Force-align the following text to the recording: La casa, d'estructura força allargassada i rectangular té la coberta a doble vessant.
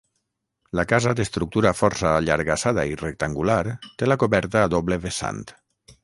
La 0.79 0.83
casa, 0.91 1.11
d'estructura 1.17 1.73
força 1.81 2.13
allargassada 2.21 2.85
i 2.93 2.97
rectangular 3.01 3.59
té 4.01 4.09
la 4.09 4.17
coberta 4.25 4.63
a 4.63 4.71
doble 4.77 4.99
vessant. 5.05 5.43